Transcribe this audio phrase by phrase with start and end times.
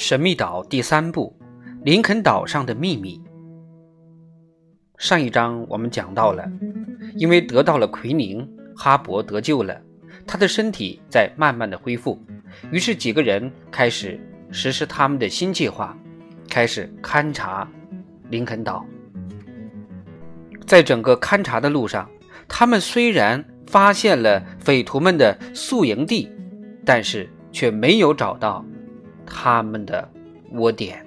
[0.00, 1.36] 神秘岛第三部：
[1.84, 3.20] 林肯岛上的秘密。
[4.96, 6.50] 上一章我们讲到了，
[7.16, 9.78] 因为得到了奎宁，哈勃得救了，
[10.26, 12.18] 他的身体在慢慢的恢复。
[12.72, 14.18] 于是几个人开始
[14.50, 15.94] 实施他们的新计划，
[16.48, 17.70] 开始勘察
[18.30, 18.82] 林肯岛。
[20.66, 22.08] 在整个勘察的路上，
[22.48, 26.26] 他们虽然发现了匪徒们的宿营地，
[26.86, 28.64] 但是却没有找到。
[29.30, 30.06] 他们的
[30.50, 31.06] 窝点。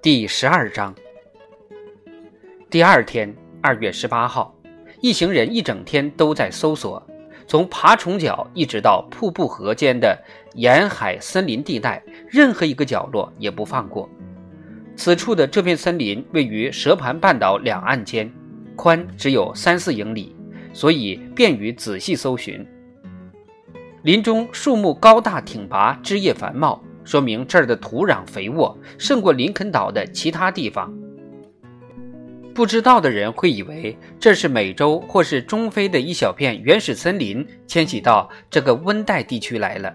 [0.00, 0.94] 第十二章。
[2.70, 4.54] 第二天，二月十八号，
[5.00, 7.02] 一行人一整天都在搜索，
[7.46, 10.16] 从爬虫角一直到瀑布河间的
[10.54, 14.08] 沿海森林地带，任何一个角落也不放过。
[14.94, 18.30] 此处的这片森林位于蛇盘半岛两岸间，
[18.76, 20.36] 宽只有三四英里，
[20.72, 22.64] 所以便于仔细搜寻。
[24.02, 30.92] 林中树木高大挺拔，枝叶繁茂，说明这儿的土壤肥沃，胜过林肯岛的其他地方。
[32.54, 39.92] 不知道的人会以为这是美洲或是中非的一小片原始森林迁徙到这个温带地区来了。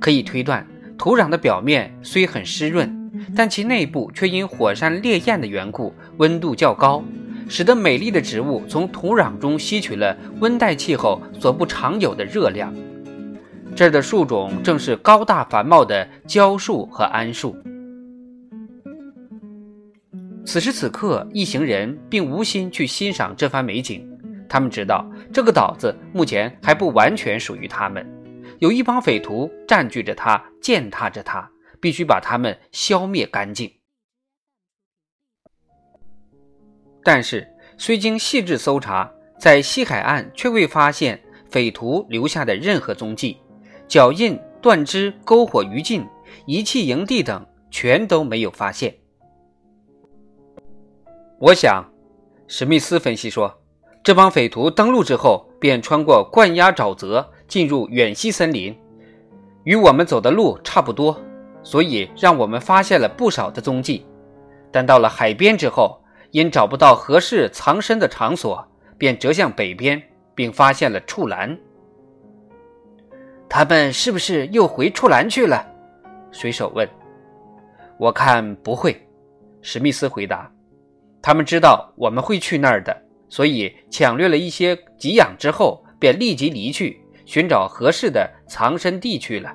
[0.00, 0.66] 可以推断，
[0.98, 7.02] 土壤的表面虽很湿润，但其内部却因火山烈焰的缘故，温度较高，
[7.48, 12.74] 使得美丽的植物从土壤中吸取了温带气候所不常有的热量。
[13.76, 17.56] 这儿的树种正是高大繁茂的蕉树和桉树。
[20.46, 24.08] 此时此刻，一行人并无心去欣赏这番美景。
[24.48, 28.06] 他们知道，这个岛子目前还不完全属于他们，
[28.60, 31.50] 有一帮匪徒占据着它，践踏着它，
[31.80, 33.72] 必须把他们消灭干净。
[37.02, 43.36] 但是，虽经细致搜查，在西海岸却未发现匪徒留下的任何踪迹。
[43.94, 46.04] 脚印、断肢、篝火余烬、
[46.46, 48.92] 遗弃营地等，全都没有发现。
[51.38, 51.88] 我想，
[52.48, 53.56] 史密斯分析说，
[54.02, 58.76] 这帮匪徒登陆之后，便穿过灌压沼泽，进入远西森林，
[59.62, 61.16] 与我们走的路差不多，
[61.62, 64.04] 所以让我们发现了不少的踪迹。
[64.72, 66.02] 但到了海边之后，
[66.32, 68.66] 因找不到合适藏身的场所，
[68.98, 70.02] 便折向北边，
[70.34, 71.56] 并发现了触栏。
[73.56, 75.64] 他们是不是又回处栏去了？
[76.32, 76.88] 水手问。
[77.98, 79.00] 我看不会，
[79.62, 80.50] 史密斯回答。
[81.22, 82.92] 他们知道我们会去那儿的，
[83.28, 89.54] 所以抢掠了一些给养之后，便立即离去，寻找合适的藏身地去了。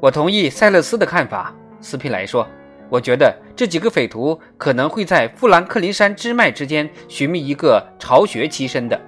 [0.00, 2.44] 我同意塞勒斯的看法，斯皮莱说。
[2.88, 9.00] 我觉得这几个匪徒可能会在富兰克林山支脉之间寻觅一个巢穴栖身的。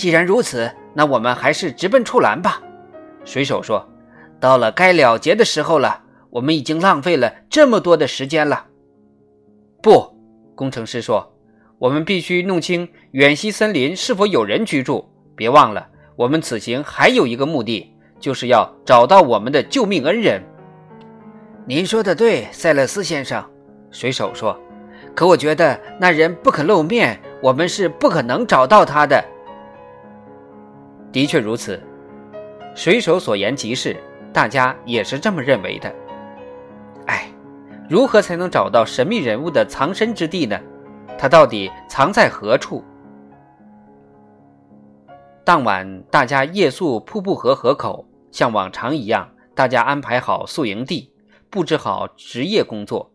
[0.00, 2.62] 既然如此，那我们还是直奔处栏吧。”
[3.22, 3.86] 水手说
[4.40, 6.04] ，“到了该了结的时候了。
[6.30, 8.64] 我们已经浪费了这么多的时间了。”
[9.82, 10.16] 不，
[10.54, 11.34] 工程师说
[11.76, 15.06] ，“我们必须弄清远西森林是否有人居住。
[15.36, 20.42] 别忘了，我们此行还有一个目的，就是要找到我们的救命恩人。”
[21.68, 23.44] 您说的对，塞勒斯先生。”
[23.92, 24.58] 水手说
[25.14, 29.22] ，“可我觉得那人不肯露面，我们是不可能找到他的。”
[31.12, 31.80] 的确如此，
[32.74, 33.96] 水手所言极是，
[34.32, 35.92] 大家也是这么认为的。
[37.06, 37.28] 哎，
[37.88, 40.58] 如何才能找到神秘人物的藏身之地呢？
[41.18, 42.84] 他到底藏在何处？
[45.44, 51.12] 当晚，大家夜宿瀑布河河口，像往常一样，大家安排好宿营地，
[51.50, 53.10] 布置好职业工作。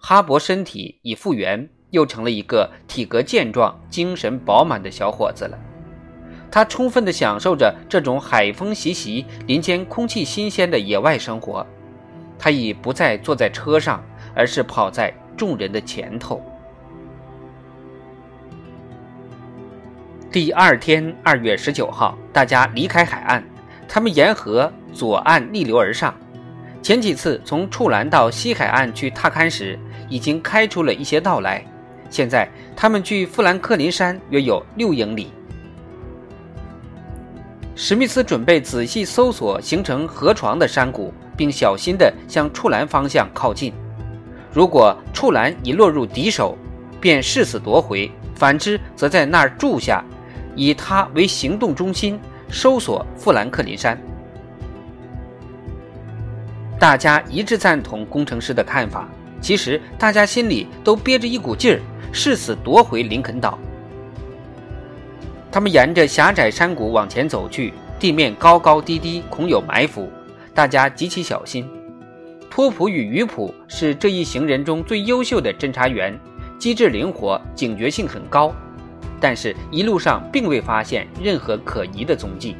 [0.00, 5.56] 哈勃身体已复原，又成了一个体格健壮、精神饱满的小伙子了。
[6.56, 11.66] 他充分地享受着这种海风习习、林间空气新鲜的野外生活。
[12.38, 14.02] 他已不再坐在车上，
[14.34, 16.42] 而是跑在众人的前头。
[20.32, 23.44] 第二天，二月十九号，大家离开海岸，
[23.86, 26.14] 他们沿河左岸逆流而上。
[26.80, 29.78] 前几次从处栏到西海岸去踏勘时，
[30.08, 31.62] 已经开出了一些道来。
[32.08, 35.30] 现在，他们距富兰克林山约有六英里。
[37.78, 43.70] 史密斯准备仔细搜索形成河床的山谷，并小心地向触栏方向靠近。
[44.50, 46.56] 如果触栏已落入敌手，
[47.02, 50.02] 便誓死夺回；反之，则在那儿住下，
[50.54, 52.18] 以它为行动中心，
[52.50, 54.00] 搜索富兰克林山。
[56.80, 59.06] 大家一致赞同工程师的看法。
[59.38, 61.80] 其实，大家心里都憋着一股劲儿，
[62.10, 63.58] 誓死夺回林肯岛。
[65.56, 70.12] 他们沿着狭窄山谷往前走去，地面高高低低，恐有埋伏，
[70.52, 71.66] 大家极其小心。
[72.50, 76.14] 托普与鱼普是这一行人中最优秀的侦查员，
[76.58, 78.54] 机智灵活，警觉性很高，
[79.18, 82.54] 但是一路上并未发现任何可疑的踪迹。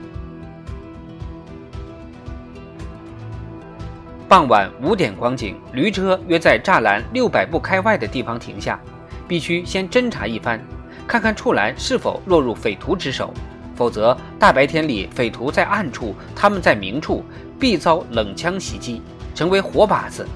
[4.27, 8.81] 傍晚五点光景，驴车约在栅栏六百步开外的地方停下，
[9.29, 10.59] 必须先侦查一番，
[11.07, 13.33] 看看处栏是否落入匪徒之手，
[13.75, 17.25] 否则大白天里匪徒在暗处，他们在明处，
[17.59, 19.01] 必遭冷枪袭击，
[19.35, 20.27] 成为活靶子。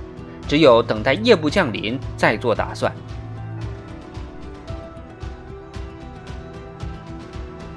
[0.47, 2.93] 只有等待夜幕降临再做打算。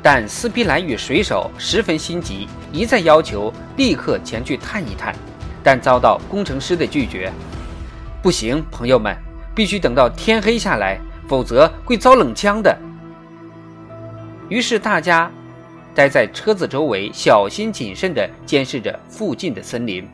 [0.01, 5.16] 但斯皮兰与水手十分心急，一再要求立刻前去探一探。
[5.63, 7.31] 但遭到工程师的拒绝。
[8.22, 9.16] 不行，朋友们，
[9.56, 12.78] 必须等到天黑下来，否则会遭冷枪的。
[14.50, 15.31] 于是大家
[15.96, 20.08] 待在车子周围，小心谨慎地监视着附近的森林。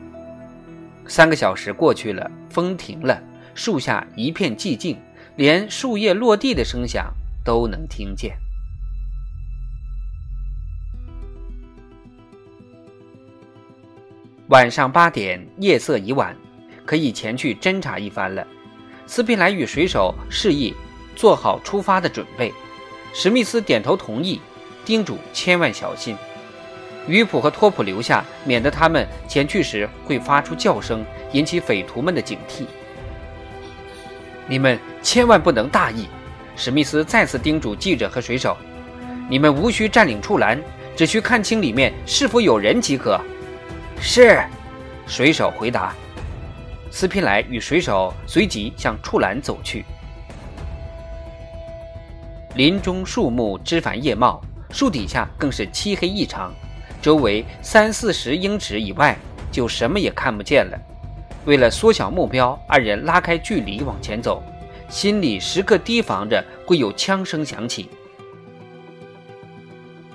[1.06, 3.20] 三个小时过去了，风停了，
[3.54, 4.96] 树下一片寂静，
[5.36, 7.12] 连树叶落地的声响
[7.44, 8.36] 都能听见。
[14.48, 16.36] 晚上八点，夜色已晚，
[16.84, 18.46] 可以前去侦查一番了。
[19.06, 20.74] 斯皮莱与水手示意
[21.20, 22.50] 做好出发的准备。
[23.12, 24.40] 史密斯点头同意，
[24.86, 26.16] 叮嘱千万小心。
[27.06, 32.64] 鱼普和托普留下，免得他们前去时会发出叫声，引起匪徒们的警惕。
[34.46, 36.08] 你们千万不能大意，
[36.56, 38.56] 史密斯再次叮嘱记者和水手
[39.28, 40.58] ：“你们无需占领处栏，
[40.96, 43.20] 只需看清里面是否有人即可。”
[44.00, 44.42] 是，
[45.06, 45.92] 水手回答。
[46.90, 49.84] 斯皮莱与水手随即向处栏走去。
[52.56, 56.52] 林中树木枝繁叶茂，树底下更是漆黑异常，
[57.00, 59.16] 周围三四十英尺以外
[59.52, 60.78] 就什么也看不见了。
[61.44, 64.42] 为了缩小目标，二人拉开距离往前走，
[64.88, 67.88] 心里时刻提防着会有枪声响起。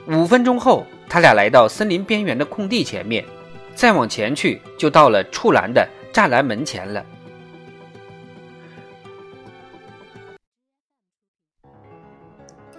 [0.07, 3.23] 五分钟后，他俩来到森林边缘的空地前面。
[3.73, 7.03] 再往前去，就到了处栏的栅栏门前了。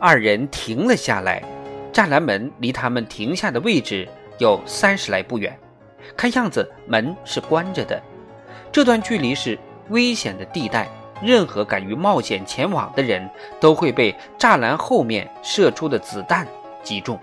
[0.06, 1.42] 二人停了下来，
[1.92, 4.06] 栅栏门离他们停下的位置
[4.38, 5.58] 有三十来步远，
[6.16, 8.00] 看样子门是关着的。
[8.70, 9.58] 这段距离是
[9.88, 10.88] 危险的地带，
[11.20, 16.46] 任何敢于冒险前往的人都会被栅栏后面射出的子弹
[16.84, 17.18] 击中。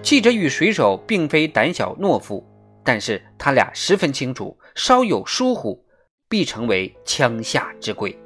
[0.00, 2.42] 记者与水手并非胆小懦夫，
[2.82, 5.84] 但是他俩十分清楚，稍有疏忽，
[6.30, 8.18] 必成为枪下之鬼，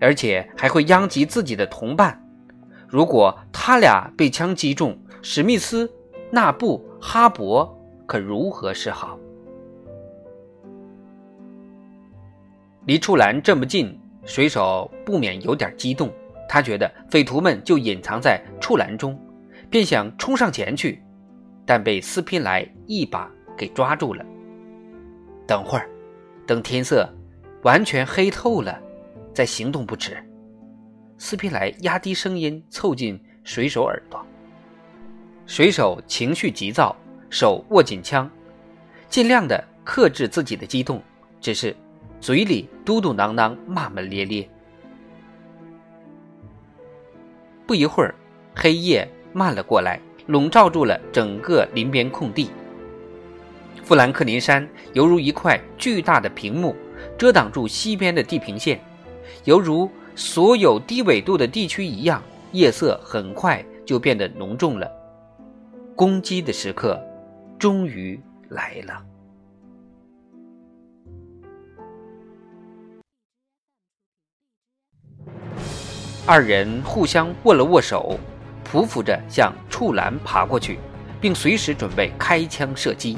[0.00, 2.22] 而且还会殃及自己的同伴。
[2.88, 5.90] 如果他俩被枪击中，史密斯、
[6.30, 7.68] 纳布、哈勃
[8.06, 9.18] 可如何是好？
[12.84, 16.12] 离处栏这么近，水手不免有点激动。
[16.48, 19.20] 他觉得匪徒们就隐藏在处栏中。
[19.68, 21.02] 便想冲上前去，
[21.66, 24.24] 但被斯皮莱一把给抓住了。
[25.44, 25.90] 等会儿，
[26.46, 27.12] 等天色
[27.64, 28.80] 完全黑透了，
[29.36, 30.16] 再行动不迟。
[31.18, 34.24] 斯皮莱压低声音，凑近水手耳朵。
[35.44, 36.96] 水手情绪急躁，
[37.28, 38.30] 手握紧枪，
[39.10, 41.02] 尽量的克制自己的激动，
[41.38, 41.76] 只是
[42.18, 44.48] 嘴里嘟嘟囔囔，骂骂咧咧。
[47.66, 48.14] 不一会儿，
[48.54, 49.06] 黑夜。
[49.34, 52.48] 漫了过来，笼罩住了整个林边空地。
[53.84, 56.74] 富兰克林山犹如一块巨大的屏幕，
[57.18, 58.80] 遮挡住西边的地平线，
[59.46, 62.22] 犹如所有低纬度的地区一样。
[62.52, 64.90] 夜色很快就变得浓重了，
[65.94, 66.98] 攻击的时刻
[67.58, 69.04] 终于来了。
[76.24, 78.18] 二人互相握了握手。
[78.64, 80.78] 匍匐着向处栏爬过去，
[81.20, 83.16] 并随时准备开枪射击。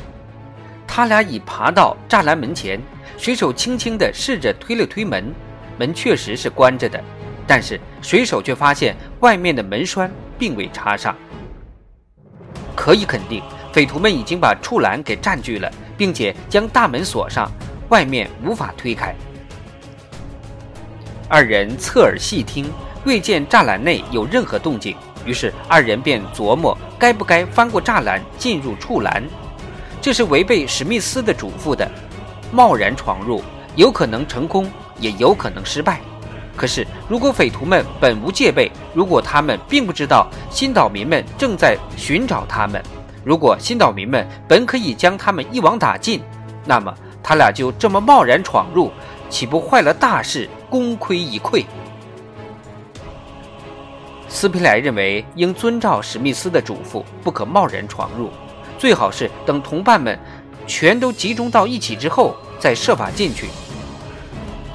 [0.86, 2.80] 他俩已爬到栅栏门前，
[3.16, 5.32] 水手轻轻地试着推了推门，
[5.78, 7.02] 门确实是关着的，
[7.46, 11.16] 但是水手却发现外面的门栓并未插上。
[12.74, 13.42] 可以肯定，
[13.72, 17.50] 匪徒们已经把处栏给占据了，并且将大门锁上，
[17.88, 19.14] 外面无法推开。
[21.28, 22.70] 二人侧耳细听，
[23.04, 24.96] 未见栅栏内有任何动静。
[25.26, 29.22] 于是二人便琢磨该不该翻过栅栏进入处栏，
[30.00, 31.86] 这是违背史密斯的嘱咐的。
[32.50, 33.42] 贸然闯入，
[33.76, 34.70] 有可能成功，
[35.00, 36.00] 也有可能失败。
[36.56, 42.82] 可是，如果匪徒们本无戒备，如果他们并不知道新岛民们正在寻找他们，
[43.24, 46.20] 如果新岛民们本可以将他们一网打尽，
[46.64, 48.90] 那么他俩就这么贸然闯入，
[49.30, 51.64] 岂不坏了大事，功亏一篑？
[54.28, 58.30] 斯皮莱认为，应遵照史密斯的嘱咐，不可贸然闯入，
[58.76, 60.18] 最好是等同伴们
[60.66, 63.46] 全都集中到一起之后，再设法进去。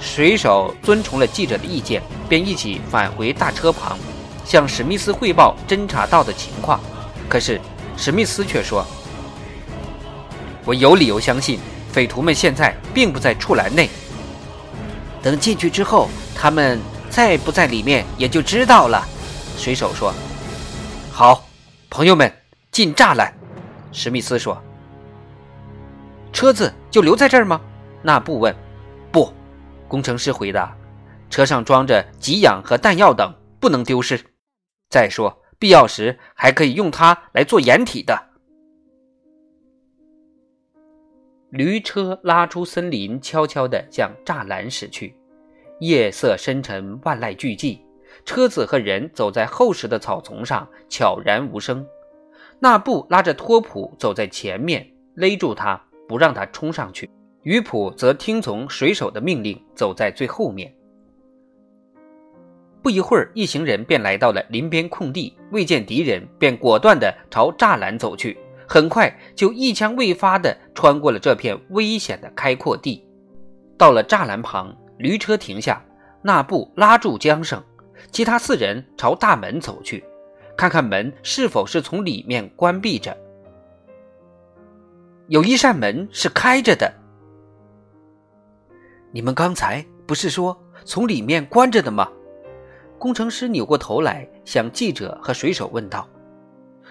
[0.03, 3.97] 水手遵从了记者的意见，便一起返回大车旁，
[4.43, 6.77] 向史密斯汇报侦察到的情况。
[7.29, 7.59] 可是
[7.95, 8.85] 史密斯却说
[10.65, 11.57] ：“我有理由相信，
[11.89, 13.89] 匪徒们现在并不在处栏内。
[15.21, 16.77] 等进去之后，他们
[17.09, 19.07] 在不在里面也就知道了。”
[19.57, 20.13] 水手说
[21.13, 21.45] ：“好，
[21.89, 22.31] 朋友们，
[22.71, 23.33] 进栅栏。”
[23.93, 24.61] 史密斯说
[26.33, 27.61] ：“车子就留在这儿吗？”
[28.03, 28.53] 那布问。“。”
[29.93, 30.75] 工程师回答
[31.29, 34.19] ：“车上装着给养和弹药等，不能丢失。
[34.89, 38.19] 再说，必要时还可以用它来做掩体的。”
[41.53, 45.15] 驴车拉出森林，悄悄地向栅栏驶去。
[45.79, 47.79] 夜色深沉，万籁俱寂，
[48.25, 51.85] 车子和人走在厚实的草丛上，悄然无声。
[52.57, 57.07] 那布拉着托普走在前面，勒住他，不让他冲上去。
[57.43, 60.73] 于普则听从水手的命令，走在最后面。
[62.81, 68.37] 不一会儿，一行人便来到了林边空地，未见敌人，便果断地朝栅栏走去。
[68.65, 73.05] 很快就一枪未发地穿过了这片危险的开阔地。
[73.77, 75.83] 到了栅栏旁，驴车停下，
[76.21, 77.61] 那布拉住缰绳，
[78.11, 80.03] 其他四人朝大门走去，
[80.57, 83.15] 看看门是否是从里面关闭着。
[85.27, 86.91] 有一扇门是开着的。
[89.15, 92.09] 你们刚才不是说从里面关着的吗？
[92.97, 96.09] 工程师扭过头来向记者和水手问道。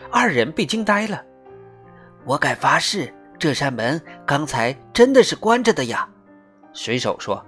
[0.08, 1.20] 二人被惊呆了。
[2.24, 6.08] 我敢发誓，这扇门刚才真的是关着的呀！
[6.72, 7.44] 水手说。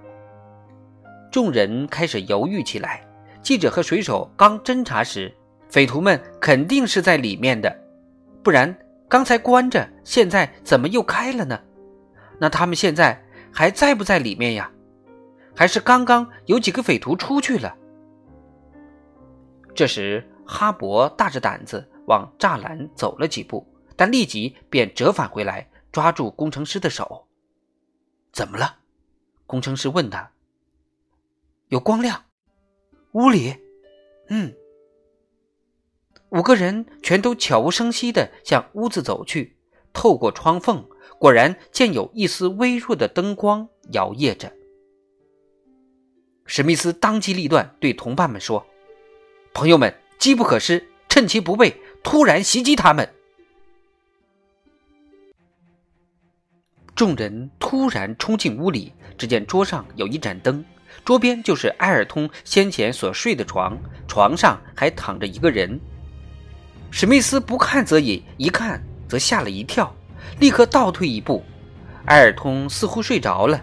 [1.31, 3.01] 众人开始犹豫起来。
[3.41, 5.33] 记者和水手刚侦查时，
[5.69, 7.73] 匪徒们肯定是在里面的，
[8.43, 8.75] 不然
[9.07, 11.57] 刚才关着，现在怎么又开了呢？
[12.37, 13.21] 那他们现在？
[13.55, 14.69] 还在不在里面呀？
[15.55, 17.73] 还是刚刚有几个匪徒出去了？
[19.73, 27.25] 这时，哈勃大着胆子往栅栏走了几步，但立即便折返回来，抓住工程师的手。
[28.33, 28.79] 怎么了？
[29.47, 30.29] 工程师问他。
[31.69, 32.25] 有光亮，
[33.13, 33.55] 屋里，
[34.27, 34.53] 嗯，
[36.27, 39.54] 五个人全都悄无声息地向屋子走去，
[39.95, 40.85] 透过窗缝。
[41.17, 44.51] 果然见有一丝微弱的灯光摇曳着。
[46.45, 48.63] 史密斯当机立断对同伴们说
[49.53, 51.73] ：“朋友们，机不可失，趁其不备，
[52.03, 53.09] 突然袭击他们。”
[56.93, 60.63] 众人突然冲进屋里，只见桌上有一盏灯，
[61.03, 65.79] 桌边就是埃尔通先前所睡的床，床上还躺着一个人。
[66.91, 69.93] 史密斯不看则已，一看则吓了一跳。
[70.39, 71.43] 立刻倒退一步，
[72.05, 73.61] 埃尔通似乎睡着了，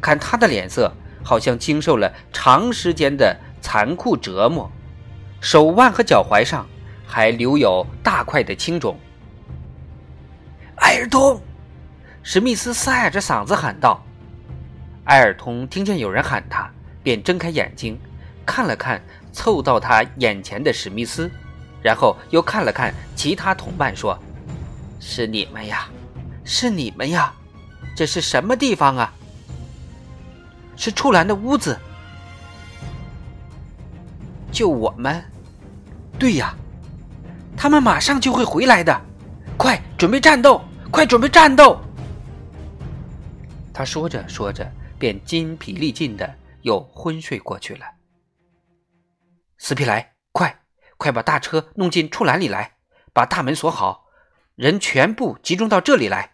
[0.00, 0.92] 看他的脸色，
[1.22, 4.70] 好像经受了长时间的残酷折磨，
[5.40, 6.66] 手腕和脚踝上
[7.06, 8.98] 还留有大块的青肿。
[10.76, 11.40] 埃尔通，
[12.22, 14.02] 史密斯嘶哑着嗓子喊道。
[15.04, 16.70] 埃尔通听见有人喊他，
[17.02, 17.98] 便睁开眼睛，
[18.44, 19.00] 看了看
[19.32, 21.30] 凑到他眼前的史密斯，
[21.82, 24.18] 然后又看了看其他同伴，说
[24.98, 25.88] ：“是你们呀。”
[26.50, 27.30] 是你们呀，
[27.94, 29.12] 这是什么地方啊？
[30.76, 31.78] 是处兰的屋子。
[34.50, 35.22] 就我们？
[36.18, 36.56] 对呀，
[37.54, 38.98] 他们马上就会回来的。
[39.58, 40.64] 快准备战斗！
[40.90, 41.78] 快准备战斗！
[43.74, 44.66] 他说着说着，
[44.98, 47.84] 便筋疲力尽的又昏睡过去了。
[49.58, 50.62] 斯皮莱，快
[50.96, 52.76] 快把大车弄进处栏里来，
[53.12, 54.06] 把大门锁好，
[54.58, 56.32] 人全部集中到这里来。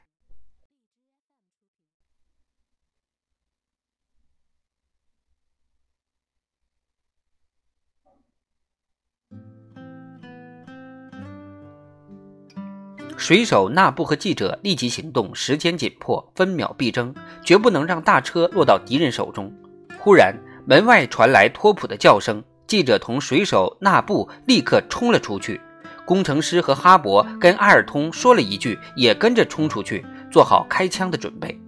[13.18, 17.14] 水手纳布和记者立即行动，时间紧迫，分秒必争，
[17.44, 19.52] 绝不能让大车落到敌人手中。
[19.98, 20.34] 忽然，
[20.66, 25.60] 门外传来托普的叫声，记者同水手纳布立刻冲了出去。
[26.04, 31.58] 工程师和哈勃跟阿尔通说了一句，也跟着冲出去，做好开枪的准备。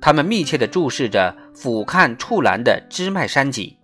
[0.00, 3.76] 他们密切地注视着俯瞰处栏的支脉山脊，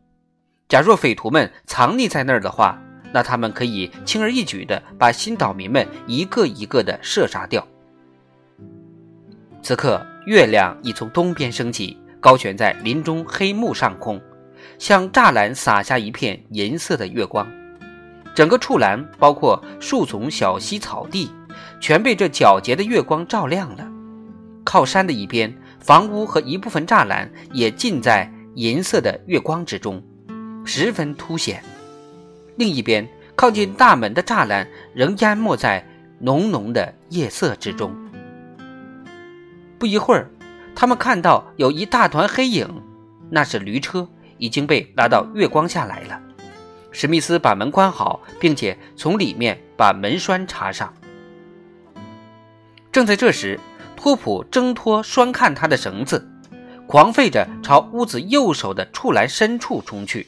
[0.68, 2.80] 假若匪徒们藏匿在那儿的话，
[3.12, 7.66] 那他们可以轻而易举地把新岛民们一个一个地射杀掉。
[9.62, 14.18] 此刻，月亮已从东边升起，高悬在林中黑幕上空，
[14.78, 17.46] 向栅栏洒下一片银色的月光。
[18.36, 21.30] 整个处栏，包括树丛、小溪、草地，
[21.80, 23.88] 全被这皎洁的月光照亮了。
[24.62, 30.02] 靠山的一边，房屋和一部分栅栏也浸在银色的月光之中，
[30.66, 31.64] 十分凸显。
[32.56, 35.82] 另一边，靠近大门的栅栏仍淹没在
[36.18, 37.90] 浓浓的夜色之中。
[39.78, 40.30] 不一会儿，
[40.74, 42.68] 他们看到有一大团黑影，
[43.30, 46.20] 那是驴车已经被拉到月光下来了。
[46.98, 50.90] 史密斯把门关好，并且从里面把门栓插上。
[52.90, 53.60] 正在这时，
[53.94, 56.26] 托普挣脱拴看他的绳子，
[56.86, 60.26] 狂吠着朝屋子右手的处栏深处冲去。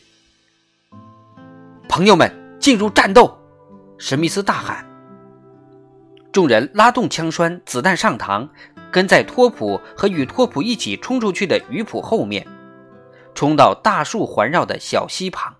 [1.89, 3.35] 朋友们，进入战斗！
[3.97, 4.87] 史密斯大喊。
[6.31, 8.47] 众人拉动枪栓，子弹上膛，
[8.93, 12.47] 跟在托普和与托普一起冲出去的鱼普后面，
[13.35, 15.55] 冲到大树环绕的小溪旁。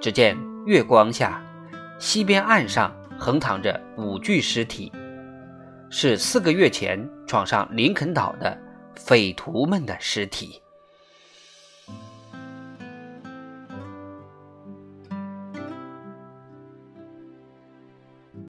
[0.00, 1.42] 只见月光下，
[1.98, 4.90] 西边岸上横躺着五具尸体，
[5.90, 8.58] 是四个月前闯上林肯岛的
[8.94, 10.62] 匪徒们的尸体。